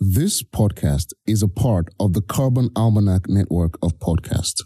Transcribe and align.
This 0.00 0.42
podcast 0.42 1.12
is 1.26 1.42
a 1.42 1.48
part 1.48 1.88
of 2.00 2.12
the 2.12 2.22
Carbon 2.22 2.70
Almanac 2.74 3.28
network 3.28 3.78
of 3.82 3.98
podcasts. 3.98 4.62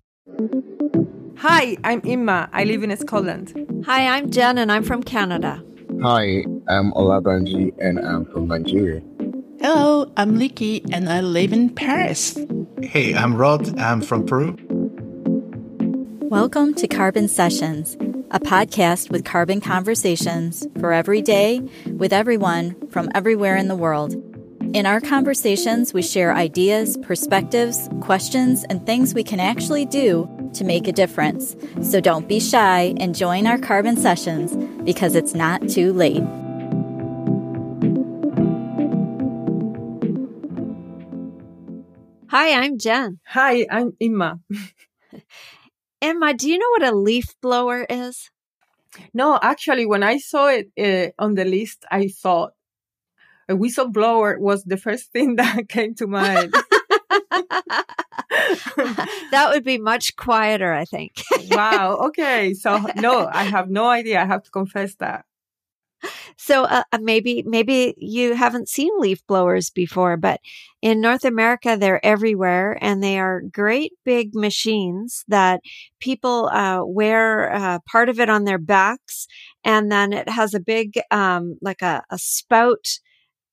Hi, 1.38 1.76
I'm 1.84 2.00
Imma. 2.04 2.48
I 2.52 2.64
live 2.64 2.82
in 2.82 2.96
Scotland. 2.96 3.52
Hi, 3.86 4.06
I'm 4.16 4.30
Jenn 4.30 4.56
and 4.56 4.72
I'm 4.72 4.82
from 4.82 5.02
Canada. 5.02 5.62
Hi, 6.02 6.44
I'm 6.68 6.92
Olabanji 6.92 7.74
and 7.78 7.98
I'm 7.98 8.24
from 8.26 8.48
Nigeria. 8.48 9.02
Hello, 9.60 10.10
I'm 10.16 10.38
Leekei 10.38 10.82
and 10.92 11.08
I 11.08 11.20
live 11.20 11.52
in 11.52 11.70
Paris. 11.70 12.38
Hey, 12.82 13.14
I'm 13.14 13.36
Rod. 13.36 13.78
I'm 13.78 14.00
from 14.00 14.24
Peru. 14.24 14.56
Welcome 16.30 16.74
to 16.74 16.88
Carbon 16.88 17.28
Sessions, 17.28 17.94
a 18.30 18.40
podcast 18.40 19.10
with 19.10 19.24
carbon 19.24 19.60
conversations 19.60 20.66
for 20.80 20.92
every 20.92 21.20
day 21.22 21.60
with 21.92 22.12
everyone 22.12 22.74
from 22.88 23.10
everywhere 23.14 23.56
in 23.56 23.68
the 23.68 23.76
world. 23.76 24.14
In 24.76 24.84
our 24.84 25.00
conversations, 25.00 25.94
we 25.94 26.02
share 26.02 26.34
ideas, 26.34 26.98
perspectives, 26.98 27.88
questions, 28.02 28.62
and 28.64 28.84
things 28.84 29.14
we 29.14 29.24
can 29.24 29.40
actually 29.40 29.86
do 29.86 30.28
to 30.52 30.64
make 30.64 30.86
a 30.86 30.92
difference. 30.92 31.56
So 31.80 31.98
don't 31.98 32.28
be 32.28 32.38
shy 32.38 32.92
and 32.98 33.14
join 33.14 33.46
our 33.46 33.56
carbon 33.56 33.96
sessions 33.96 34.54
because 34.84 35.14
it's 35.14 35.32
not 35.32 35.66
too 35.66 35.94
late. 35.94 36.22
Hi, 42.28 42.62
I'm 42.62 42.76
Jenn. 42.76 43.18
Hi, 43.28 43.66
I'm 43.70 43.96
Imma. 43.98 44.40
Emma, 46.02 46.34
do 46.34 46.50
you 46.50 46.58
know 46.58 46.68
what 46.72 46.84
a 46.84 46.94
leaf 46.94 47.34
blower 47.40 47.86
is? 47.88 48.30
No, 49.14 49.38
actually, 49.42 49.86
when 49.86 50.02
I 50.02 50.18
saw 50.18 50.48
it 50.48 50.68
uh, 50.78 51.12
on 51.18 51.34
the 51.34 51.46
list, 51.46 51.86
I 51.90 52.08
thought 52.08 52.52
a 53.48 53.54
whistleblower 53.54 54.38
was 54.38 54.64
the 54.64 54.76
first 54.76 55.12
thing 55.12 55.36
that 55.36 55.68
came 55.68 55.94
to 55.96 56.06
mind. 56.06 56.54
that 59.30 59.48
would 59.50 59.64
be 59.64 59.78
much 59.78 60.16
quieter, 60.16 60.72
I 60.72 60.84
think. 60.84 61.12
wow. 61.50 61.96
Okay. 62.06 62.54
So 62.54 62.84
no, 62.96 63.28
I 63.32 63.44
have 63.44 63.70
no 63.70 63.88
idea. 63.88 64.20
I 64.20 64.26
have 64.26 64.42
to 64.44 64.50
confess 64.50 64.94
that. 64.96 65.24
So 66.36 66.64
uh, 66.64 66.82
uh, 66.92 66.98
maybe 67.00 67.42
maybe 67.46 67.94
you 67.96 68.34
haven't 68.34 68.68
seen 68.68 68.90
leaf 68.98 69.26
blowers 69.26 69.70
before, 69.70 70.16
but 70.16 70.40
in 70.82 71.00
North 71.00 71.24
America 71.24 71.76
they're 71.78 72.04
everywhere, 72.04 72.78
and 72.80 73.02
they 73.02 73.18
are 73.18 73.40
great 73.40 73.92
big 74.04 74.34
machines 74.34 75.24
that 75.28 75.60
people 75.98 76.48
uh, 76.52 76.84
wear 76.84 77.52
uh, 77.52 77.78
part 77.90 78.08
of 78.08 78.20
it 78.20 78.28
on 78.28 78.44
their 78.44 78.58
backs, 78.58 79.26
and 79.64 79.90
then 79.90 80.12
it 80.12 80.28
has 80.28 80.52
a 80.54 80.60
big 80.60 81.00
um, 81.10 81.56
like 81.62 81.82
a, 81.82 82.02
a 82.10 82.18
spout 82.18 82.98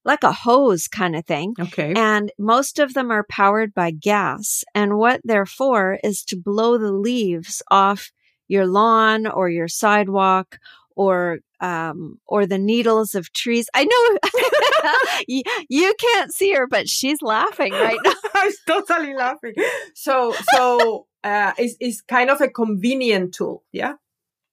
like 0.06 0.24
a 0.24 0.32
hose 0.32 0.88
kind 0.88 1.16
of 1.16 1.26
thing. 1.26 1.56
Okay. 1.60 1.94
And 1.96 2.32
most 2.38 2.80
of 2.80 2.94
them 2.94 3.12
are 3.12 3.26
powered 3.30 3.74
by 3.74 3.92
gas. 3.92 4.64
And 4.76 4.98
what 4.98 5.22
they're 5.24 5.46
for 5.46 6.00
is 6.04 6.24
to 6.26 6.36
blow 6.36 6.78
the 6.78 6.92
leaves 6.92 7.62
off 7.72 8.12
your 8.48 8.68
lawn 8.68 9.26
or 9.28 9.50
your 9.50 9.68
sidewalk 9.68 10.60
or 10.96 11.40
um, 11.60 12.20
or 12.28 12.46
the 12.46 12.58
needles 12.58 13.16
of 13.16 13.32
trees. 13.32 13.68
I 13.74 13.86
know 13.86 15.24
you, 15.28 15.44
you, 15.70 15.94
can't 15.98 16.34
see 16.34 16.54
her, 16.54 16.68
but 16.68 16.90
she's 16.90 17.22
laughing 17.22 17.72
right 17.72 17.98
now. 18.04 18.14
I'm 18.36 18.52
totally 18.68 19.16
laughing. 19.16 19.54
So 19.96 20.36
so 20.54 21.08
uh, 21.24 21.54
it's 21.58 21.76
it's 21.80 22.02
kind 22.02 22.30
of 22.30 22.42
a 22.42 22.50
convenient 22.50 23.34
tool, 23.34 23.64
yeah. 23.72 23.94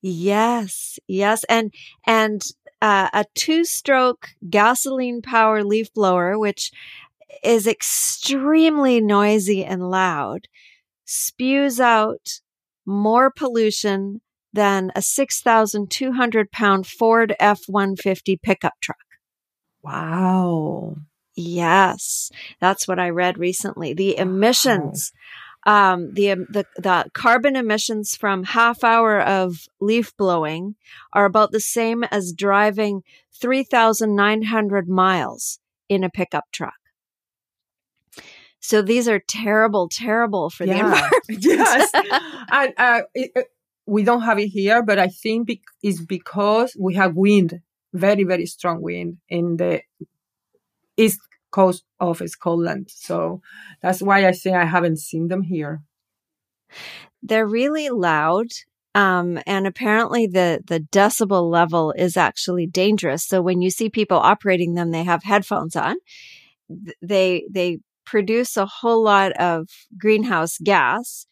Yes, 0.03 0.99
yes, 1.09 1.45
and 1.45 1.75
and 2.07 2.43
uh, 2.83 3.09
a 3.13 3.25
two 3.35 3.65
stroke 3.65 4.31
gasoline 4.49 5.23
power 5.23 5.63
leaf 5.63 5.93
blower, 5.93 6.39
which 6.39 6.73
is 7.43 7.67
extremely 7.67 9.01
noisy 9.01 9.65
and 9.65 9.91
loud, 9.91 10.49
spews 11.05 11.81
out 11.81 12.41
more 12.87 13.31
pollution 13.31 14.21
than 14.53 14.91
a 14.97 15.03
6,200 15.03 16.51
pound 16.51 16.87
Ford 16.87 17.35
F 17.39 17.61
150 17.67 18.37
pickup 18.43 18.75
truck. 18.81 18.99
Wow. 19.83 20.97
Yes, 21.37 22.31
that's 22.61 22.87
what 22.89 22.99
I 22.99 23.11
read 23.11 23.39
recently. 23.39 23.95
The 23.95 24.19
emissions 24.19 25.13
um, 25.71 26.13
the, 26.15 26.35
the, 26.51 26.67
the 26.79 27.05
carbon 27.15 27.55
emissions 27.55 28.17
from 28.17 28.43
half 28.43 28.83
hour 28.83 29.21
of 29.21 29.69
leaf 29.81 30.17
blowing 30.17 30.75
are 31.13 31.27
about 31.27 31.53
the 31.53 31.61
same 31.61 32.03
as 32.03 32.33
driving 32.33 33.05
3,900 33.41 34.89
miles 34.89 35.61
in 35.89 36.03
a 36.03 36.11
pickup 36.11 36.47
truck. 36.51 36.75
So 38.59 38.83
these 38.83 39.07
are 39.07 39.21
terrible, 39.21 39.89
terrible 39.89 40.51
for 40.51 40.65
yeah. 40.65 40.73
the 40.73 40.81
environment. 40.81 41.23
yes. 41.29 41.91
and, 42.51 42.75
uh, 42.77 43.03
it, 43.15 43.47
we 43.87 44.03
don't 44.03 44.23
have 44.23 44.41
it 44.41 44.49
here, 44.49 44.83
but 44.83 44.99
I 44.99 45.07
think 45.07 45.47
be- 45.47 45.63
it's 45.85 46.01
because 46.05 46.77
we 46.77 46.95
have 46.95 47.15
wind, 47.15 47.61
very, 47.93 48.25
very 48.25 48.47
strong 48.47 48.83
wind 48.83 49.19
in 49.29 49.57
the 49.57 49.83
east 50.97 51.21
coast 51.51 51.85
of 51.99 52.23
Scotland. 52.27 52.89
So 52.91 53.41
that's 53.83 54.03
why 54.03 54.27
I 54.27 54.33
say 54.33 54.53
I 54.53 54.65
haven't 54.65 54.99
seen 54.99 55.29
them 55.29 55.43
here. 55.43 55.83
They're 57.23 57.47
really 57.47 57.89
loud. 57.91 58.47
Um, 58.95 59.39
and 59.47 59.67
apparently 59.67 60.27
the, 60.27 60.63
the 60.67 60.81
decibel 60.81 61.49
level 61.49 61.93
is 61.93 62.17
actually 62.17 62.67
dangerous. 62.67 63.25
So 63.25 63.41
when 63.41 63.63
you 63.63 63.71
see 63.71 63.89
people 63.89 64.19
operating 64.19 64.75
them, 64.75 64.91
they 64.91 65.05
have 65.05 65.23
headphones 65.23 65.77
on. 65.77 65.97
They, 67.01 67.45
they 67.51 67.79
produce 68.05 68.57
a 68.57 68.67
whole 68.67 69.05
lot 69.05 69.33
of 69.33 69.69
greenhouse 69.97 70.59
gas 70.59 71.27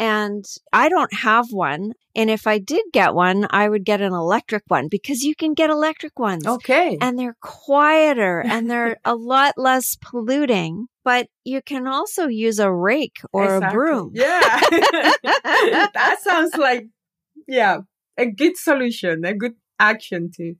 and 0.00 0.46
I 0.72 0.88
don't 0.88 1.12
have 1.12 1.52
one. 1.52 1.92
And 2.16 2.30
if 2.30 2.46
I 2.46 2.58
did 2.58 2.82
get 2.90 3.14
one, 3.14 3.46
I 3.50 3.68
would 3.68 3.84
get 3.84 4.00
an 4.00 4.14
electric 4.14 4.64
one 4.66 4.88
because 4.88 5.22
you 5.22 5.34
can 5.34 5.52
get 5.52 5.68
electric 5.68 6.18
ones. 6.18 6.46
Okay. 6.46 6.96
And 7.02 7.18
they're 7.18 7.36
quieter 7.42 8.40
and 8.40 8.68
they're 8.68 8.96
a 9.04 9.14
lot 9.14 9.54
less 9.58 9.98
polluting. 10.00 10.86
But 11.04 11.28
you 11.44 11.60
can 11.60 11.86
also 11.86 12.28
use 12.28 12.58
a 12.58 12.72
rake 12.72 13.18
or 13.30 13.56
exactly. 13.56 13.68
a 13.68 13.72
broom. 13.72 14.10
Yeah. 14.14 14.40
that 15.22 16.16
sounds 16.22 16.56
like, 16.56 16.86
yeah, 17.46 17.80
a 18.16 18.24
good 18.24 18.56
solution, 18.56 19.26
a 19.26 19.34
good 19.34 19.54
action 19.78 20.30
to 20.36 20.54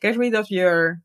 get 0.00 0.16
rid 0.16 0.34
of 0.34 0.50
your 0.50 1.02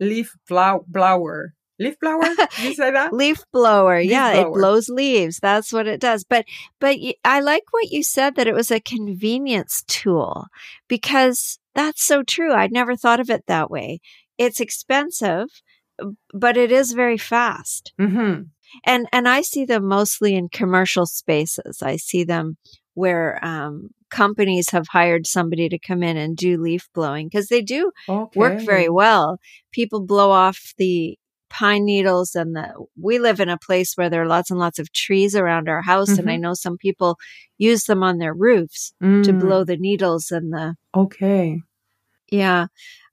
leaf 0.00 0.34
blower 0.48 1.54
leaf 1.78 1.98
blower? 2.00 2.22
You 2.62 2.74
say 2.74 2.90
that? 2.90 3.12
Leaf 3.12 3.42
blower. 3.52 4.00
Leaf 4.00 4.10
yeah 4.10 4.32
blower. 4.32 4.46
it 4.46 4.52
blows 4.54 4.88
leaves. 4.88 5.38
That's 5.40 5.72
what 5.72 5.86
it 5.86 6.00
does. 6.00 6.24
But 6.24 6.44
but 6.80 6.96
i 7.24 7.40
like 7.40 7.64
what 7.70 7.90
you 7.90 8.02
said 8.02 8.34
that 8.36 8.46
it 8.46 8.54
was 8.54 8.70
a 8.70 8.80
convenience 8.80 9.84
tool 9.86 10.46
because 10.88 11.58
that's 11.74 12.04
so 12.04 12.22
true. 12.22 12.52
I'd 12.52 12.72
never 12.72 12.96
thought 12.96 13.20
of 13.20 13.30
it 13.30 13.44
that 13.46 13.70
way. 13.70 14.00
It's 14.36 14.60
expensive 14.60 15.48
but 16.32 16.56
it 16.56 16.70
is 16.72 16.92
very 16.92 17.18
fast. 17.18 17.92
Mm-hmm. 18.00 18.42
and 18.84 19.06
and 19.12 19.28
i 19.28 19.40
see 19.40 19.64
them 19.64 19.86
mostly 19.86 20.34
in 20.34 20.48
commercial 20.48 21.06
spaces. 21.06 21.82
I 21.82 21.96
see 21.96 22.24
them 22.24 22.56
where 22.94 23.42
um, 23.44 23.90
companies 24.10 24.70
have 24.70 24.88
hired 24.88 25.26
somebody 25.26 25.68
to 25.68 25.78
come 25.78 26.02
in 26.02 26.16
and 26.16 26.36
do 26.36 26.60
leaf 26.60 26.88
blowing 26.94 27.28
because 27.28 27.48
they 27.48 27.62
do 27.62 27.92
okay. 28.08 28.38
work 28.38 28.60
very 28.60 28.88
well. 28.88 29.38
People 29.72 30.04
blow 30.04 30.30
off 30.30 30.74
the 30.78 31.16
pine 31.50 31.84
needles 31.84 32.34
and 32.34 32.54
the 32.54 32.72
we 33.00 33.18
live 33.18 33.40
in 33.40 33.48
a 33.48 33.58
place 33.58 33.94
where 33.94 34.10
there 34.10 34.22
are 34.22 34.28
lots 34.28 34.50
and 34.50 34.58
lots 34.58 34.78
of 34.78 34.92
trees 34.92 35.34
around 35.34 35.68
our 35.68 35.82
house 35.82 36.10
mm-hmm. 36.10 36.20
and 36.20 36.30
i 36.30 36.34
mm-hmm. 36.34 36.42
know 36.42 36.54
some 36.54 36.76
people 36.76 37.16
use 37.56 37.84
them 37.84 38.02
on 38.02 38.18
their 38.18 38.34
roofs 38.34 38.92
mm. 39.02 39.22
to 39.22 39.32
blow 39.32 39.64
the 39.64 39.76
needles 39.76 40.30
and 40.30 40.52
the 40.52 40.74
okay 40.96 41.60
yeah 42.30 42.66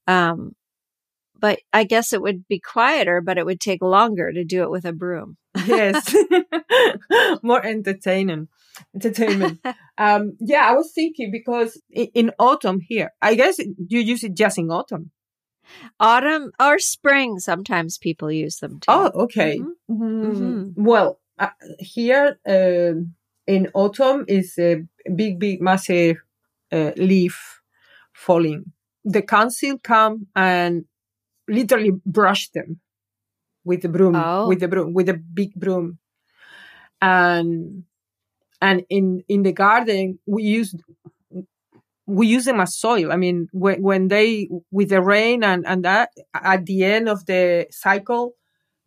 um 0.07 0.51
but 1.37 1.59
i 1.73 1.83
guess 1.83 2.13
it 2.13 2.21
would 2.21 2.47
be 2.47 2.59
quieter 2.59 3.21
but 3.21 3.37
it 3.37 3.45
would 3.45 3.59
take 3.59 3.81
longer 3.81 4.31
to 4.31 4.43
do 4.43 4.63
it 4.63 4.71
with 4.71 4.85
a 4.85 4.93
broom 4.93 5.37
yes 5.65 6.13
more 7.43 7.65
entertaining 7.65 8.47
entertainment 8.93 9.59
um 9.97 10.35
yeah 10.39 10.69
i 10.69 10.73
was 10.73 10.91
thinking 10.93 11.31
because 11.31 11.81
in, 11.89 12.07
in 12.13 12.31
autumn 12.39 12.79
here 12.81 13.11
i 13.21 13.35
guess 13.35 13.59
you 13.59 13.99
use 13.99 14.23
it 14.23 14.35
just 14.35 14.57
in 14.57 14.69
autumn 14.69 15.11
Autumn 15.99 16.51
or 16.59 16.79
spring, 16.79 17.39
sometimes 17.39 17.97
people 17.97 18.31
use 18.31 18.57
them 18.59 18.79
too. 18.79 18.87
Oh, 18.87 19.11
okay. 19.23 19.59
Mm-hmm. 19.59 20.25
Mm-hmm. 20.25 20.83
Well, 20.83 21.19
uh, 21.39 21.49
here 21.79 22.37
uh, 22.47 22.99
in 23.47 23.69
autumn 23.73 24.25
is 24.27 24.57
a 24.57 24.83
big, 25.15 25.39
big, 25.39 25.61
massive 25.61 26.17
uh, 26.71 26.91
leaf 26.97 27.61
falling. 28.13 28.71
The 29.03 29.21
council 29.21 29.77
come 29.77 30.27
and 30.35 30.85
literally 31.47 31.91
brush 32.05 32.49
them 32.49 32.79
with 33.63 33.81
the 33.81 33.89
broom, 33.89 34.15
oh. 34.15 34.47
with 34.47 34.59
the 34.59 34.67
broom, 34.67 34.93
with 34.93 35.09
a 35.09 35.13
big 35.13 35.53
broom, 35.55 35.99
and 37.01 37.83
and 38.61 38.85
in 38.89 39.23
in 39.27 39.43
the 39.43 39.51
garden 39.51 40.19
we 40.25 40.43
use 40.43 40.75
we 42.07 42.27
use 42.27 42.45
them 42.45 42.59
as 42.59 42.77
soil. 42.77 43.11
I 43.11 43.15
mean, 43.15 43.47
when, 43.51 43.81
when 43.81 44.07
they, 44.07 44.49
with 44.71 44.89
the 44.89 45.01
rain 45.01 45.43
and, 45.43 45.65
and 45.65 45.83
that, 45.83 46.09
at 46.33 46.65
the 46.65 46.83
end 46.83 47.09
of 47.09 47.25
the 47.25 47.67
cycle, 47.71 48.33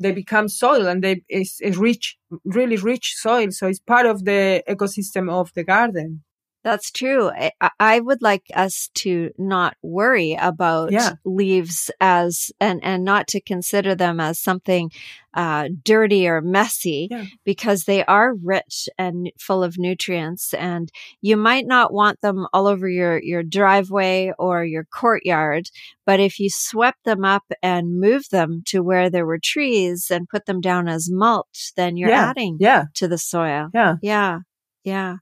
they 0.00 0.12
become 0.12 0.49
soil 0.49 0.87
and 0.87 1.03
they 1.03 1.23
is, 1.29 1.56
is 1.61 1.76
rich, 1.76 2.17
really 2.44 2.76
rich 2.76 3.15
soil. 3.17 3.50
So 3.50 3.67
it's 3.67 3.81
part 3.81 4.06
of 4.06 4.25
the 4.25 4.62
ecosystem 4.69 5.31
of 5.31 5.53
the 5.55 5.65
garden. 5.65 6.23
That's 6.69 6.91
true. 6.91 7.31
I, 7.31 7.53
I 7.81 8.00
would 8.00 8.20
like 8.20 8.44
us 8.55 8.91
to 8.97 9.31
not 9.38 9.75
worry 9.82 10.35
about 10.38 10.93
Yeah. 10.93 11.12
leaves 11.25 11.91
as 11.99 12.53
and 12.61 12.79
and 12.85 13.05
not 13.05 13.26
to 13.29 13.41
consider 13.41 13.94
them 13.94 14.20
as 14.20 14.38
something 14.38 14.91
uh, 15.32 15.69
dirty 15.82 16.29
or 16.29 16.43
messy 16.43 17.09
Yeah. 17.11 17.25
because 17.44 17.85
they 17.85 18.05
are 18.05 18.35
rich 18.35 18.88
and 18.99 19.31
full 19.38 19.62
of 19.65 19.79
nutrients. 19.79 20.53
And 20.53 20.91
you 21.23 21.38
might 21.38 21.67
not 21.67 21.91
want 21.91 22.20
them 22.20 22.47
all 22.53 22.67
over 22.67 22.87
your 22.87 23.19
your 23.23 23.43
driveway 23.43 24.32
or 24.38 24.62
your 24.65 24.85
courtyard, 24.85 25.70
but 26.05 26.20
if 26.20 26.38
you 26.38 26.50
swept 26.50 27.05
them 27.05 27.25
up 27.25 27.44
and 27.62 27.99
moved 27.99 28.31
them 28.31 28.62
to 28.67 28.82
where 28.82 29.09
there 29.09 29.25
were 29.25 29.38
trees 29.43 30.11
and 30.11 30.29
put 30.29 30.44
them 30.44 30.61
down 30.61 30.87
as 30.87 31.09
mulch, 31.11 31.73
then 31.76 31.97
you're 31.97 32.11
Yeah. 32.11 32.29
adding 32.31 32.59
Yeah. 32.61 32.85
to 32.97 33.09
the 33.09 33.19
soil. 33.19 33.70
Yeah. 33.73 33.94
Yeah. 34.03 34.41
Yeah. 34.85 35.17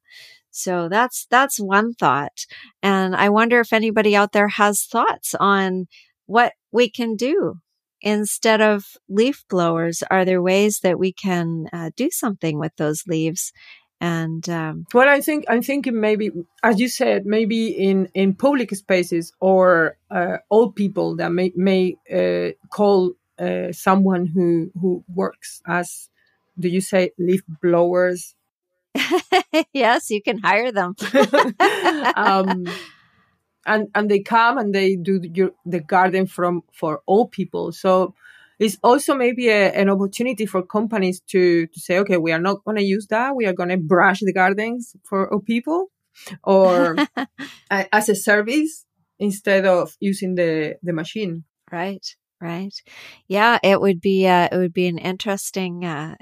So 0.57 0.89
that's 0.89 1.27
that's 1.31 1.59
one 1.61 1.95
thought. 1.95 2.47
And 2.83 3.15
I 3.15 3.29
wonder 3.29 3.61
if 3.61 3.73
anybody 3.73 4.17
out 4.17 4.33
there 4.33 4.49
has 4.49 4.85
thoughts 4.85 5.35
on 5.39 5.87
what 6.27 6.53
we 6.73 6.91
can 6.91 7.17
do 7.17 7.61
instead 8.01 8.61
of 8.61 8.85
leaf 9.09 9.45
blowers. 9.49 10.03
Are 10.11 10.25
there 10.25 10.43
ways 10.43 10.81
that 10.83 10.99
we 10.99 11.13
can 11.13 11.67
uh, 11.73 11.91
do 11.97 12.11
something 12.11 12.59
with 12.59 12.73
those 12.77 13.05
leaves? 13.07 13.53
And 14.01 14.47
um, 14.51 14.85
Well, 14.93 15.09
I 15.09 15.23
think 15.23 15.47
I'm 15.49 15.63
thinking 15.63 15.99
maybe, 16.01 16.31
as 16.63 16.79
you 16.79 16.89
said, 16.89 17.25
maybe 17.25 17.69
in 17.69 18.09
in 18.13 18.35
public 18.35 18.75
spaces 18.77 19.33
or 19.41 19.97
uh, 20.11 20.37
old 20.51 20.77
people 20.77 21.17
that 21.17 21.33
may 21.33 21.51
may 21.57 21.97
uh, 22.13 22.53
call 22.71 23.13
uh, 23.39 23.73
someone 23.73 24.27
who 24.27 24.71
who 24.81 25.03
works 25.15 25.63
as, 25.67 26.11
do 26.59 26.69
you 26.69 26.83
say 26.83 27.13
leaf 27.19 27.41
blowers? 27.63 28.36
yes, 29.73 30.11
you 30.11 30.23
can 30.23 30.39
hire 30.39 30.73
them. 30.73 30.95
um, 32.17 32.67
and 33.67 33.89
and 33.95 34.11
they 34.11 34.21
come 34.21 34.59
and 34.59 34.75
they 34.75 34.97
do 34.97 35.21
your, 35.35 35.51
the 35.65 35.81
garden 35.81 36.27
from 36.27 36.63
for 36.73 37.03
old 37.07 37.33
people. 37.33 37.73
So 37.73 38.15
it's 38.59 38.79
also 38.83 39.15
maybe 39.15 39.49
a, 39.49 39.73
an 39.73 39.91
opportunity 39.91 40.47
for 40.47 40.63
companies 40.63 41.21
to 41.29 41.67
to 41.67 41.81
say, 41.81 41.99
okay, 41.99 42.17
we 42.17 42.33
are 42.33 42.41
not 42.41 42.65
going 42.65 42.77
to 42.79 42.85
use 42.85 43.07
that. 43.09 43.37
We 43.37 43.47
are 43.47 43.53
going 43.53 43.69
to 43.71 43.77
brush 43.77 44.21
the 44.21 44.33
gardens 44.33 44.95
for 45.05 45.33
old 45.33 45.45
people, 45.45 45.91
or 46.45 46.97
a- 47.71 47.95
as 47.95 48.09
a 48.09 48.15
service 48.15 48.85
instead 49.19 49.67
of 49.67 49.97
using 50.01 50.35
the 50.37 50.77
the 50.83 50.93
machine. 50.93 51.45
Right, 51.73 52.07
right. 52.41 52.75
Yeah, 53.27 53.59
it 53.63 53.81
would 53.81 54.01
be 54.01 54.27
uh, 54.27 54.49
it 54.53 54.57
would 54.57 54.73
be 54.73 54.87
an 54.87 54.99
interesting 54.99 55.85
uh, 55.85 56.15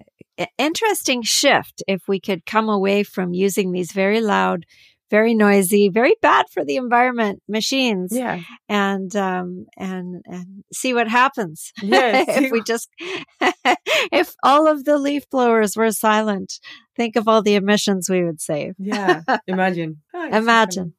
interesting 0.58 1.22
shift 1.22 1.82
if 1.86 2.02
we 2.08 2.20
could 2.20 2.44
come 2.46 2.68
away 2.68 3.02
from 3.02 3.34
using 3.34 3.72
these 3.72 3.92
very 3.92 4.20
loud, 4.20 4.64
very 5.10 5.34
noisy, 5.34 5.88
very 5.88 6.14
bad 6.22 6.46
for 6.52 6.64
the 6.64 6.76
environment 6.76 7.40
machines 7.48 8.10
Yeah, 8.12 8.40
and 8.68 9.14
um 9.14 9.66
and 9.76 10.22
and 10.26 10.64
see 10.72 10.92
what 10.94 11.08
happens. 11.08 11.72
Yes, 11.82 12.26
if 12.42 12.50
we 12.50 12.62
just 12.62 12.88
if 14.12 14.34
all 14.42 14.66
of 14.66 14.84
the 14.84 14.98
leaf 14.98 15.28
blowers 15.30 15.76
were 15.76 15.92
silent, 15.92 16.54
think 16.96 17.16
of 17.16 17.28
all 17.28 17.42
the 17.42 17.54
emissions 17.54 18.08
we 18.10 18.24
would 18.24 18.40
save. 18.40 18.74
yeah. 18.78 19.22
Imagine. 19.46 20.02
So 20.12 20.22
Imagine. 20.38 20.94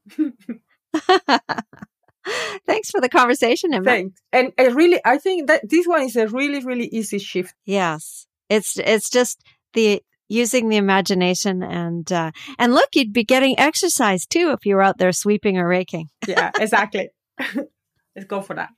Thanks 2.65 2.89
for 2.89 2.99
the 2.99 3.09
conversation, 3.09 3.73
Emma. 3.73 3.85
Thanks. 3.85 4.19
And 4.31 4.51
I 4.57 4.67
really, 4.67 4.99
I 5.05 5.17
think 5.19 5.47
that 5.47 5.69
this 5.69 5.85
one 5.85 6.01
is 6.03 6.15
a 6.15 6.27
really, 6.27 6.59
really 6.63 6.87
easy 6.87 7.19
shift. 7.19 7.53
Yes. 7.65 8.25
It's 8.49 8.77
it's 8.77 9.09
just 9.09 9.41
the 9.73 10.01
using 10.27 10.69
the 10.69 10.77
imagination 10.77 11.63
and 11.63 12.11
uh 12.11 12.31
and 12.57 12.73
look, 12.73 12.89
you'd 12.93 13.13
be 13.13 13.23
getting 13.23 13.59
exercise 13.59 14.25
too 14.25 14.51
if 14.51 14.65
you 14.65 14.75
were 14.75 14.81
out 14.81 14.97
there 14.97 15.11
sweeping 15.11 15.57
or 15.57 15.67
raking. 15.67 16.09
Yeah, 16.27 16.51
exactly. 16.59 17.09
Let's 18.15 18.27
go 18.27 18.41
for 18.41 18.55
that. 18.55 18.69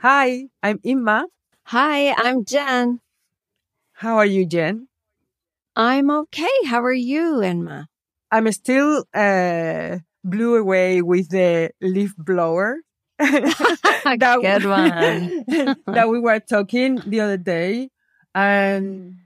Hi, 0.00 0.46
I'm 0.62 0.78
Imma. 0.84 1.26
Hi, 1.64 2.12
I'm 2.12 2.44
Jenn. 2.44 3.00
How 3.92 4.16
are 4.16 4.26
you, 4.26 4.46
Jenn? 4.46 4.88
I'm 5.74 6.10
okay. 6.10 6.46
How 6.66 6.82
are 6.82 6.92
you, 6.92 7.42
Imma? 7.42 7.87
I'm 8.30 8.50
still 8.52 9.04
uh, 9.14 9.98
blew 10.24 10.56
away 10.56 11.02
with 11.02 11.30
the 11.30 11.70
leaf 11.80 12.14
blower. 12.16 12.78
that, 13.18 14.38
Good 14.42 14.66
one. 14.66 15.76
that 15.86 16.08
we 16.08 16.20
were 16.20 16.38
talking 16.40 17.02
the 17.04 17.20
other 17.20 17.36
day, 17.36 17.90
and 18.34 19.16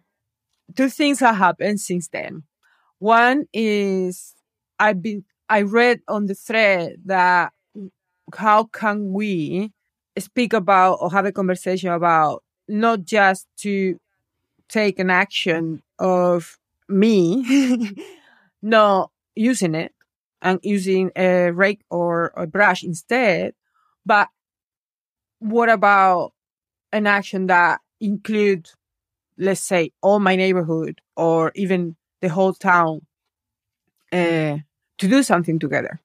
two 0.76 0.88
things 0.88 1.20
have 1.20 1.36
happened 1.36 1.80
since 1.80 2.08
then. 2.08 2.44
One 2.98 3.46
is 3.52 4.34
I've 4.78 5.02
been 5.02 5.24
I 5.48 5.62
read 5.62 6.00
on 6.08 6.26
the 6.26 6.34
thread 6.34 6.96
that 7.04 7.52
how 8.34 8.64
can 8.64 9.12
we 9.12 9.72
speak 10.18 10.52
about 10.52 10.94
or 11.00 11.10
have 11.10 11.26
a 11.26 11.32
conversation 11.32 11.90
about 11.90 12.42
not 12.68 13.04
just 13.04 13.46
to 13.58 13.98
take 14.68 14.98
an 14.98 15.10
action 15.10 15.82
of 15.98 16.58
me 16.88 17.44
not 18.62 19.10
using 19.34 19.74
it 19.74 19.92
and 20.40 20.60
using 20.62 21.10
a 21.16 21.50
rake 21.50 21.82
or 21.90 22.32
a 22.36 22.46
brush 22.46 22.82
instead, 22.82 23.54
but 24.04 24.28
what 25.38 25.68
about 25.68 26.32
an 26.92 27.06
action 27.06 27.46
that 27.48 27.80
include, 28.00 28.70
let's 29.38 29.60
say, 29.60 29.92
all 30.02 30.20
my 30.20 30.36
neighborhood 30.36 31.00
or 31.16 31.52
even 31.54 31.96
the 32.20 32.28
whole 32.28 32.52
town 32.52 33.00
uh, 34.12 34.58
to 34.98 35.08
do 35.08 35.22
something 35.22 35.58
together? 35.58 36.00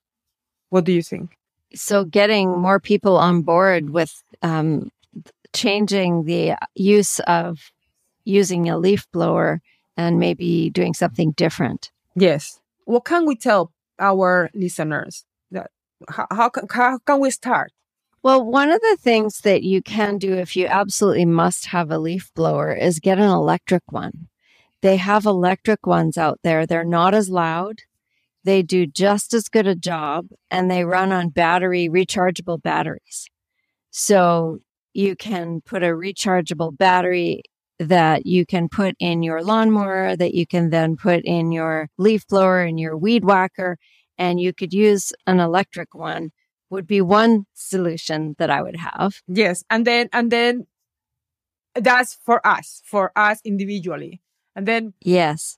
What 0.69 0.83
do 0.83 0.91
you 0.91 1.01
think? 1.01 1.37
So 1.75 2.03
getting 2.03 2.49
more 2.57 2.79
people 2.79 3.17
on 3.17 3.41
board 3.41 3.89
with 3.89 4.23
um 4.41 4.91
changing 5.53 6.25
the 6.25 6.55
use 6.75 7.19
of 7.21 7.71
using 8.25 8.69
a 8.69 8.77
leaf 8.77 9.07
blower 9.11 9.61
and 9.95 10.19
maybe 10.19 10.69
doing 10.69 10.93
something 10.93 11.31
different. 11.31 11.91
Yes. 12.17 12.59
What 12.85 13.05
can 13.05 13.25
we 13.25 13.35
tell 13.35 13.71
our 13.99 14.49
listeners 14.53 15.23
that 15.51 15.69
how, 16.09 16.27
how, 16.31 16.49
can, 16.49 16.67
how 16.71 16.97
can 16.99 17.19
we 17.19 17.29
start? 17.29 17.71
Well, 18.23 18.43
one 18.43 18.71
of 18.71 18.81
the 18.81 18.97
things 18.99 19.39
that 19.41 19.63
you 19.63 19.81
can 19.81 20.17
do 20.17 20.33
if 20.33 20.55
you 20.55 20.65
absolutely 20.65 21.25
must 21.25 21.67
have 21.67 21.91
a 21.91 21.99
leaf 21.99 22.31
blower 22.33 22.73
is 22.73 22.99
get 22.99 23.19
an 23.19 23.29
electric 23.29 23.83
one. 23.91 24.27
They 24.81 24.97
have 24.97 25.25
electric 25.25 25.85
ones 25.85 26.17
out 26.17 26.39
there. 26.43 26.65
They're 26.65 26.83
not 26.83 27.13
as 27.13 27.29
loud. 27.29 27.81
They 28.43 28.63
do 28.63 28.87
just 28.87 29.33
as 29.33 29.47
good 29.47 29.67
a 29.67 29.75
job 29.75 30.29
and 30.49 30.71
they 30.71 30.85
run 30.85 31.11
on 31.11 31.29
battery, 31.29 31.87
rechargeable 31.87 32.61
batteries. 32.61 33.29
So 33.91 34.59
you 34.93 35.15
can 35.15 35.61
put 35.61 35.83
a 35.83 35.87
rechargeable 35.87 36.75
battery 36.75 37.43
that 37.79 38.25
you 38.25 38.45
can 38.45 38.69
put 38.69 38.95
in 38.99 39.23
your 39.23 39.43
lawnmower, 39.43 40.15
that 40.15 40.33
you 40.33 40.47
can 40.47 40.69
then 40.69 40.95
put 40.95 41.23
in 41.23 41.51
your 41.51 41.89
leaf 41.97 42.25
blower 42.27 42.61
and 42.61 42.79
your 42.79 42.97
weed 42.97 43.23
whacker, 43.23 43.77
and 44.17 44.39
you 44.39 44.53
could 44.53 44.73
use 44.73 45.13
an 45.27 45.39
electric 45.39 45.93
one 45.93 46.31
would 46.69 46.87
be 46.87 47.01
one 47.01 47.45
solution 47.53 48.35
that 48.39 48.49
I 48.49 48.61
would 48.61 48.75
have. 48.75 49.21
Yes. 49.27 49.63
And 49.69 49.85
then, 49.85 50.09
and 50.11 50.31
then 50.31 50.67
that's 51.75 52.17
for 52.25 52.45
us, 52.45 52.81
for 52.85 53.11
us 53.15 53.39
individually. 53.45 54.21
And 54.55 54.67
then 54.67 54.93
Yes. 55.01 55.57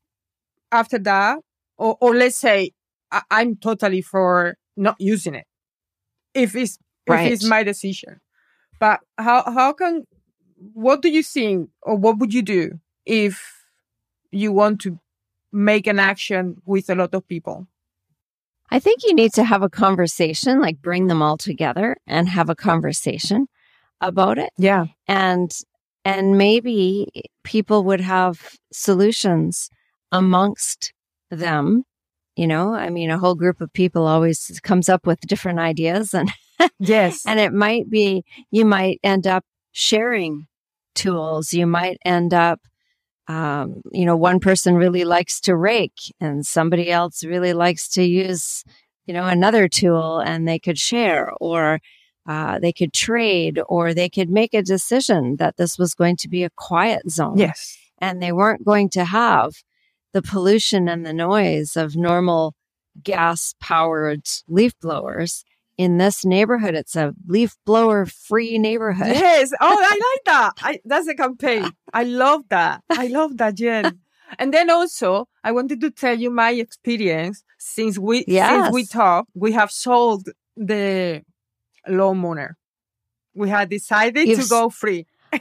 after 0.71 0.99
that, 0.99 1.39
or, 1.77 1.97
or 2.01 2.15
let's 2.15 2.37
say 2.37 2.71
I, 3.11 3.21
I'm 3.31 3.55
totally 3.55 4.01
for 4.01 4.55
not 4.75 4.97
using 4.99 5.35
it. 5.35 5.45
If 6.33 6.55
it's, 6.55 6.77
if 7.07 7.19
it's 7.31 7.45
my 7.45 7.63
decision. 7.63 8.19
But 8.79 8.99
how, 9.17 9.43
how 9.51 9.73
can, 9.73 10.03
what 10.73 11.01
do 11.01 11.09
you 11.09 11.23
think 11.23 11.69
or 11.81 11.95
what 11.95 12.19
would 12.19 12.33
you 12.33 12.41
do 12.41 12.79
if 13.05 13.41
you 14.31 14.51
want 14.51 14.81
to 14.81 14.99
make 15.51 15.87
an 15.87 15.99
action 15.99 16.61
with 16.65 16.89
a 16.89 16.95
lot 16.95 17.13
of 17.13 17.27
people? 17.27 17.67
I 18.71 18.79
think 18.79 18.99
you 19.03 19.15
need 19.15 19.33
to 19.33 19.43
have 19.43 19.63
a 19.63 19.69
conversation, 19.69 20.61
like 20.61 20.81
bring 20.81 21.07
them 21.07 21.21
all 21.21 21.37
together 21.37 21.97
and 22.05 22.29
have 22.29 22.49
a 22.49 22.55
conversation 22.55 23.47
about 24.01 24.37
it. 24.37 24.51
Yeah. 24.57 24.85
And 25.07 25.51
and 26.05 26.37
maybe 26.37 27.07
people 27.43 27.83
would 27.83 28.01
have 28.01 28.55
solutions 28.71 29.69
amongst 30.11 30.93
them. 31.29 31.83
You 32.35 32.47
know, 32.47 32.73
I 32.73 32.89
mean, 32.89 33.09
a 33.09 33.17
whole 33.17 33.35
group 33.35 33.59
of 33.59 33.73
people 33.73 34.07
always 34.07 34.59
comes 34.63 34.87
up 34.87 35.05
with 35.05 35.19
different 35.21 35.59
ideas 35.59 36.13
and 36.13 36.31
Yes. 36.79 37.25
and 37.25 37.39
it 37.39 37.53
might 37.53 37.89
be 37.89 38.23
you 38.51 38.65
might 38.65 38.99
end 39.03 39.25
up 39.25 39.43
sharing 39.71 40.47
tools 40.99 41.53
you 41.53 41.65
might 41.65 41.97
end 42.05 42.33
up 42.33 42.59
um, 43.29 43.83
you 43.91 44.05
know, 44.05 44.17
one 44.17 44.39
person 44.39 44.73
really 44.73 45.05
likes 45.05 45.39
to 45.41 45.55
rake 45.55 46.11
and 46.19 46.43
somebody 46.43 46.89
else 46.89 47.23
really 47.23 47.53
likes 47.53 47.87
to 47.89 48.03
use, 48.03 48.63
you 49.05 49.13
know, 49.13 49.27
another 49.27 49.67
tool 49.67 50.17
and 50.17 50.47
they 50.47 50.57
could 50.57 50.79
share 50.79 51.31
or 51.39 51.79
uh, 52.27 52.57
they 52.57 52.73
could 52.73 52.91
trade 52.91 53.59
or 53.69 53.93
they 53.93 54.09
could 54.09 54.31
make 54.31 54.55
a 54.55 54.63
decision 54.63 55.35
that 55.37 55.57
this 55.57 55.77
was 55.77 55.93
going 55.93 56.17
to 56.17 56.27
be 56.27 56.43
a 56.43 56.49
quiet 56.49 57.07
zone. 57.11 57.37
Yes. 57.37 57.77
And 57.99 58.19
they 58.19 58.31
weren't 58.31 58.65
going 58.65 58.89
to 58.91 59.05
have 59.05 59.53
the 60.11 60.23
pollution 60.23 60.89
and 60.89 61.05
the 61.05 61.13
noise 61.13 61.77
of 61.77 61.95
normal 61.95 62.55
gas 63.03 63.53
powered 63.61 64.25
leaf 64.47 64.73
blowers 64.81 65.43
in 65.79 65.97
this 65.97 66.25
neighborhood. 66.25 66.75
It's 66.75 66.97
a 66.97 67.13
leaf 67.25 67.55
blower 67.65 68.05
free 68.05 68.59
neighborhood. 68.59 69.15
Yes. 69.15 69.53
Oh, 69.61 69.77
I 69.79 69.91
like 70.13 70.25
that. 70.25 70.53
I, 70.61 70.79
that's 70.83 71.07
a 71.07 71.15
campaign. 71.15 71.71
I 71.93 72.03
love 72.03 72.43
that. 72.49 72.83
I 72.91 73.07
love 73.07 73.37
that, 73.37 73.55
Jenn. 73.55 73.99
And 74.37 74.53
then 74.53 74.69
also, 74.69 75.27
I 75.43 75.51
wanted 75.51 75.81
to 75.81 75.89
tell 75.89 76.15
you 76.15 76.29
my 76.29 76.51
experience 76.51 77.43
since 77.57 77.97
we 77.97 78.25
Yes. 78.27 78.65
since 78.65 78.73
we 78.75 78.85
talked. 78.85 79.31
We 79.33 79.53
have 79.53 79.71
sold 79.71 80.29
the 80.55 81.23
lawnmower. 81.87 82.55
We 83.33 83.49
had 83.49 83.69
decided 83.69 84.27
You've 84.27 84.43
to 84.43 84.47
go 84.47 84.69
free. 84.69 85.07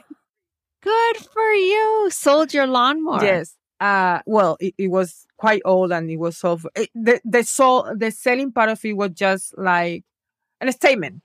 Good 0.81 1.17
for 1.19 1.53
you. 1.53 2.09
Sold 2.11 2.55
your 2.55 2.67
lawnmower. 2.67 3.23
Yes. 3.23 3.57
Uh, 3.79 4.21
well, 4.25 4.57
it, 4.59 4.73
it 4.79 4.89
was 4.89 5.27
quite 5.37 5.61
old 5.67 5.93
and 5.93 6.11
it 6.11 6.17
was 6.17 6.39
so, 6.39 6.59
it, 6.75 6.89
the, 6.95 7.21
the, 7.27 7.43
so, 7.45 7.93
the 7.95 8.11
selling 8.11 8.53
part 8.53 8.71
of 8.71 8.83
it 8.87 8.95
was 8.97 9.11
just 9.11 9.53
like 9.59 10.03
a 10.67 10.73
statement 10.73 11.23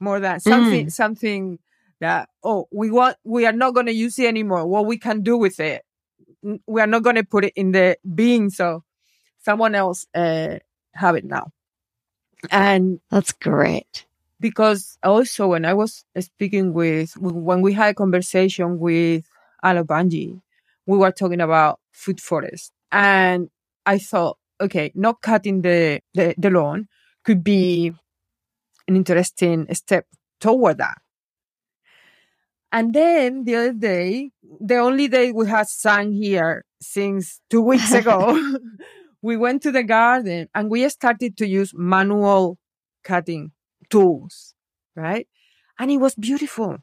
more 0.00 0.20
than 0.20 0.40
something, 0.40 0.90
something 0.90 1.58
that, 2.00 2.28
oh, 2.42 2.66
we 2.72 2.90
want, 2.90 3.16
we 3.24 3.46
are 3.46 3.52
not 3.52 3.72
going 3.72 3.86
to 3.86 3.94
use 3.94 4.18
it 4.18 4.26
anymore. 4.26 4.66
What 4.66 4.86
we 4.86 4.98
can 4.98 5.22
do 5.22 5.36
with 5.38 5.60
it. 5.60 5.84
We 6.66 6.80
are 6.80 6.88
not 6.88 7.04
going 7.04 7.16
to 7.16 7.24
put 7.24 7.44
it 7.44 7.52
in 7.54 7.70
the 7.70 7.96
bin. 8.14 8.50
So 8.50 8.82
someone 9.44 9.76
else, 9.76 10.06
uh, 10.12 10.58
have 10.94 11.14
it 11.14 11.24
now. 11.24 11.52
And 12.50 13.00
That's 13.10 13.30
great. 13.32 14.04
because 14.40 14.98
also 15.04 15.46
when 15.46 15.64
I 15.64 15.72
was 15.72 16.04
speaking 16.18 16.74
with, 16.74 17.16
when 17.16 17.62
we 17.62 17.72
had 17.72 17.90
a 17.90 17.94
conversation 17.94 18.80
with 18.80 19.24
Olabanji, 19.64 20.42
we 20.84 20.98
were 20.98 21.12
talking 21.12 21.40
about 21.40 21.78
food 21.92 22.20
forest. 22.20 22.72
And 22.90 23.48
I 23.86 23.98
thought, 23.98 24.36
okay, 24.60 24.90
not 24.96 25.22
cutting 25.22 25.62
the, 25.62 26.00
the, 26.14 26.34
the 26.36 26.50
lawn 26.50 26.88
could 27.24 27.44
be 27.44 27.94
an 28.88 28.96
interesting 28.96 29.66
step 29.74 30.06
toward 30.40 30.78
that. 30.78 30.98
And 32.72 32.94
then 32.94 33.44
the 33.44 33.56
other 33.56 33.72
day, 33.74 34.30
the 34.60 34.78
only 34.78 35.06
day 35.06 35.30
we 35.30 35.46
had 35.46 35.68
sun 35.68 36.12
here 36.12 36.64
since 36.80 37.40
two 37.50 37.60
weeks 37.60 37.92
ago, 38.00 38.58
we 39.22 39.36
went 39.36 39.62
to 39.62 39.70
the 39.70 39.82
garden 39.82 40.48
and 40.54 40.70
we 40.70 40.88
started 40.88 41.36
to 41.36 41.46
use 41.46 41.72
manual 41.74 42.58
cutting 43.04 43.52
tools, 43.90 44.54
right? 44.96 45.28
And 45.78 45.90
it 45.90 45.98
was 45.98 46.14
beautiful. 46.14 46.78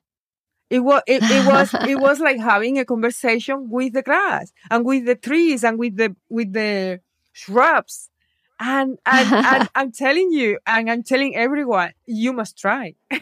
It 0.69 0.81
was, 0.81 1.01
it, 1.07 1.23
it 1.23 1.47
was, 1.47 1.73
it 1.87 1.99
was 1.99 2.19
like 2.19 2.39
having 2.39 2.77
a 2.77 2.85
conversation 2.85 3.69
with 3.69 3.93
the 3.93 4.03
grass 4.03 4.51
and 4.69 4.85
with 4.85 5.05
the 5.05 5.15
trees 5.15 5.63
and 5.63 5.79
with 5.79 5.97
the, 5.97 6.15
with 6.29 6.53
the 6.53 6.99
shrubs. 7.33 8.09
And, 8.59 8.97
and, 9.05 9.35
and 9.43 9.69
I'm 9.75 9.91
telling 9.91 10.31
you, 10.31 10.59
and 10.67 10.89
I'm 10.91 11.03
telling 11.03 11.35
everyone, 11.35 11.91
you 12.05 12.33
must 12.33 12.57
try. 12.57 12.95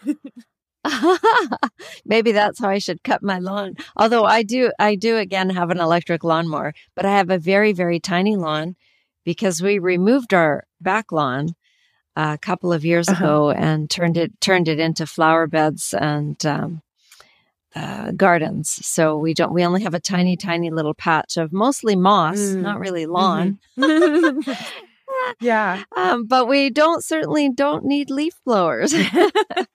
Maybe 2.06 2.32
that's 2.32 2.60
how 2.60 2.70
I 2.70 2.78
should 2.80 3.04
cut 3.04 3.22
my 3.22 3.40
lawn. 3.40 3.76
Although 3.96 4.24
I 4.26 4.44
do, 4.44 4.72
I 4.80 4.96
do 4.96 5.18
again 5.18 5.50
have 5.52 5.70
an 5.70 5.80
electric 5.80 6.24
lawnmower, 6.24 6.74
but 6.96 7.06
I 7.06 7.12
have 7.18 7.30
a 7.30 7.38
very, 7.38 7.74
very 7.74 8.00
tiny 8.00 8.36
lawn 8.36 8.76
because 9.26 9.62
we 9.62 9.80
removed 9.80 10.34
our 10.34 10.64
back 10.80 11.12
lawn 11.12 11.50
a 12.16 12.38
couple 12.42 12.72
of 12.74 12.86
years 12.86 13.10
Uh-huh. 13.10 13.24
ago 13.24 13.52
and 13.52 13.90
turned 13.90 14.18
it 14.18 14.40
turned 14.42 14.68
it 14.68 14.80
into 14.80 15.06
flower 15.06 15.46
beds 15.46 15.94
and 15.94 16.44
um, 16.46 16.82
uh, 17.76 18.12
gardens. 18.12 18.70
So 18.86 19.18
we 19.18 19.34
don't. 19.34 19.54
We 19.54 19.66
only 19.66 19.84
have 19.84 19.94
a 19.94 20.00
tiny, 20.00 20.36
tiny 20.38 20.70
little 20.72 20.94
patch 20.96 21.38
of 21.38 21.52
mostly 21.52 21.96
moss, 21.96 22.38
Mm. 22.38 22.62
not 22.62 22.80
really 22.80 23.06
lawn. 23.06 23.60
yeah. 25.40 25.84
Um, 25.96 26.26
but 26.26 26.48
we 26.48 26.70
don't 26.70 27.04
certainly 27.04 27.50
don't 27.50 27.86
need 27.86 28.10
leaf 28.10 28.34
blowers. 28.46 28.94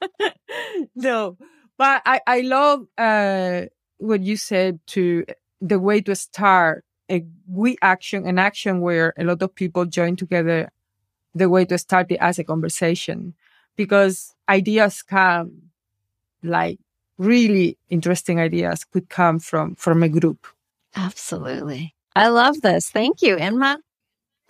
no, 0.95 1.37
but 1.79 2.03
I, 2.05 2.21
I 2.27 2.41
love 2.43 2.87
uh, 2.99 3.63
what 3.99 4.23
you 4.23 4.37
said 4.37 4.81
to 4.89 5.25
the 5.61 5.79
way 5.79 6.01
to 6.03 6.15
start 6.15 6.85
a 7.11 7.25
we 7.47 7.77
action, 7.83 8.27
an 8.27 8.39
action 8.39 8.81
where 8.81 9.13
a 9.19 9.25
lot 9.25 9.43
of 9.43 9.55
people 9.55 9.85
join 9.85 10.17
together, 10.17 10.71
the 11.35 11.49
way 11.49 11.65
to 11.67 11.79
start 11.79 12.11
it 12.11 12.19
as 12.21 12.39
a 12.39 12.45
conversation, 12.45 13.35
because 13.77 14.35
ideas 14.49 15.03
come, 15.03 15.71
like 16.43 16.79
really 17.19 17.79
interesting 17.91 18.41
ideas 18.41 18.85
could 18.85 19.09
come 19.09 19.39
from 19.39 19.75
from 19.77 20.03
a 20.03 20.09
group. 20.09 20.47
Absolutely. 20.95 21.95
I 22.15 22.29
love 22.29 22.61
this. 22.61 22.91
Thank 22.91 23.23
you, 23.23 23.37
Imma. 23.39 23.79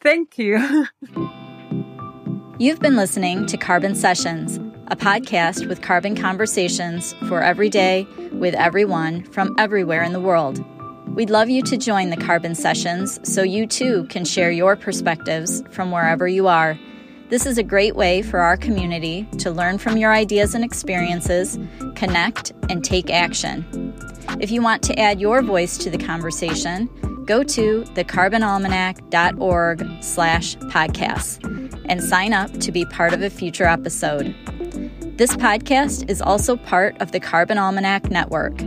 Thank 0.03 0.37
you. 0.37 0.89
You've 2.59 2.81
been 2.81 2.97
listening 2.97 3.47
to 3.47 3.57
Carbon 3.57 3.95
Sessions, 3.95 4.57
a 4.89 4.97
podcast 4.97 5.69
with 5.69 5.81
carbon 5.81 6.17
conversations 6.17 7.13
for 7.29 7.41
every 7.41 7.69
day 7.71 8.07
with 8.33 8.55
everyone 8.55 9.23
from 9.25 9.55
everywhere 9.59 10.03
in 10.03 10.13
the 10.13 10.21
world. 10.21 10.65
We'd 11.15 11.31
love 11.31 11.51
you 11.51 11.63
to 11.63 11.77
join 11.77 12.11
the 12.11 12.17
Carbon 12.17 12.57
Sessions 12.57 13.21
so 13.23 13.43
you 13.43 13.67
too 13.67 14.05
can 14.09 14.25
share 14.25 14.51
your 14.51 14.75
perspectives 14.75 15.63
from 15.71 15.93
wherever 15.93 16.27
you 16.27 16.49
are. 16.49 16.77
This 17.29 17.47
is 17.47 17.57
a 17.57 17.63
great 17.63 17.95
way 17.95 18.23
for 18.23 18.41
our 18.41 18.57
community 18.57 19.29
to 19.39 19.53
learn 19.53 19.79
from 19.79 19.97
your 19.97 20.13
ideas 20.13 20.55
and 20.55 20.65
experiences, 20.65 21.59
connect, 21.95 22.53
and 22.69 22.85
take 22.85 23.09
action. 23.09 23.65
If 24.41 24.51
you 24.51 24.63
want 24.63 24.83
to 24.85 24.99
add 24.99 25.21
your 25.21 25.43
voice 25.43 25.79
to 25.79 25.91
the 25.91 25.99
conversation, 25.99 26.89
go 27.25 27.43
to 27.43 27.83
thecarbonalmanac.org 27.83 30.03
slash 30.03 30.57
podcasts 30.57 31.83
and 31.89 32.03
sign 32.03 32.33
up 32.33 32.51
to 32.61 32.73
be 32.73 32.85
part 32.85 33.13
of 33.13 33.23
a 33.23 33.31
future 33.31 33.67
episode. 33.67 34.35
This 35.17 35.37
podcast 35.37 36.11
is 36.11 36.23
also 36.23 36.57
part 36.57 37.01
of 37.01 37.13
the 37.13 37.21
Carbon 37.21 37.59
Almanac 37.59 38.11
Network. 38.11 38.61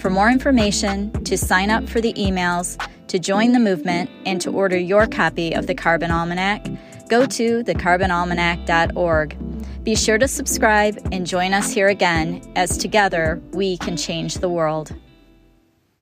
For 0.00 0.10
more 0.10 0.30
information, 0.30 1.12
to 1.24 1.38
sign 1.38 1.70
up 1.70 1.88
for 1.88 2.00
the 2.00 2.12
emails, 2.14 2.76
to 3.06 3.18
join 3.18 3.52
the 3.52 3.60
movement, 3.60 4.10
and 4.26 4.40
to 4.40 4.50
order 4.50 4.76
your 4.76 5.06
copy 5.06 5.52
of 5.52 5.66
the 5.66 5.74
Carbon 5.74 6.10
Almanac, 6.10 6.66
go 7.08 7.26
to 7.26 7.62
thecarbonalmanac.org. 7.62 9.84
Be 9.84 9.96
sure 9.96 10.18
to 10.18 10.28
subscribe 10.28 10.98
and 11.12 11.26
join 11.26 11.54
us 11.54 11.72
here 11.72 11.88
again 11.88 12.42
as 12.56 12.76
together 12.76 13.40
we 13.52 13.78
can 13.78 13.96
change 13.96 14.36
the 14.36 14.48
world. 14.48 14.94